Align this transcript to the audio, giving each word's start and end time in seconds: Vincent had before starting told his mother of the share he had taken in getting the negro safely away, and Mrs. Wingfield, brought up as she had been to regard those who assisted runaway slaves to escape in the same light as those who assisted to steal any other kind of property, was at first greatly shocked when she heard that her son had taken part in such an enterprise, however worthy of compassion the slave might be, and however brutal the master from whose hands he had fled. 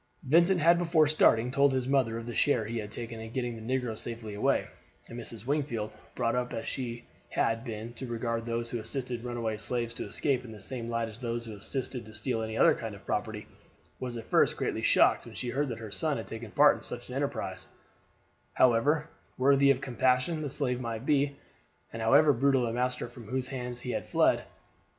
Vincent 0.23 0.59
had 0.59 0.79
before 0.79 1.05
starting 1.05 1.51
told 1.51 1.71
his 1.71 1.87
mother 1.87 2.17
of 2.17 2.25
the 2.25 2.33
share 2.33 2.65
he 2.65 2.79
had 2.79 2.89
taken 2.91 3.19
in 3.19 3.31
getting 3.31 3.55
the 3.55 3.61
negro 3.61 3.95
safely 3.95 4.33
away, 4.33 4.65
and 5.07 5.15
Mrs. 5.15 5.45
Wingfield, 5.45 5.91
brought 6.15 6.35
up 6.35 6.53
as 6.53 6.67
she 6.67 7.05
had 7.29 7.63
been 7.63 7.93
to 7.93 8.07
regard 8.07 8.43
those 8.43 8.71
who 8.71 8.79
assisted 8.79 9.23
runaway 9.23 9.57
slaves 9.57 9.93
to 9.93 10.05
escape 10.07 10.43
in 10.43 10.51
the 10.51 10.59
same 10.59 10.89
light 10.89 11.07
as 11.07 11.19
those 11.19 11.45
who 11.45 11.53
assisted 11.55 12.03
to 12.03 12.15
steal 12.15 12.41
any 12.41 12.57
other 12.57 12.73
kind 12.73 12.95
of 12.95 13.05
property, 13.05 13.45
was 13.99 14.17
at 14.17 14.25
first 14.25 14.57
greatly 14.57 14.81
shocked 14.81 15.27
when 15.27 15.35
she 15.35 15.49
heard 15.49 15.69
that 15.69 15.77
her 15.77 15.91
son 15.91 16.17
had 16.17 16.25
taken 16.27 16.49
part 16.49 16.77
in 16.77 16.81
such 16.81 17.07
an 17.07 17.13
enterprise, 17.13 17.67
however 18.53 19.07
worthy 19.37 19.69
of 19.69 19.81
compassion 19.81 20.41
the 20.41 20.49
slave 20.49 20.81
might 20.81 21.05
be, 21.05 21.35
and 21.93 22.01
however 22.01 22.33
brutal 22.33 22.65
the 22.65 22.73
master 22.73 23.07
from 23.07 23.27
whose 23.27 23.49
hands 23.49 23.81
he 23.81 23.91
had 23.91 24.07
fled. 24.07 24.45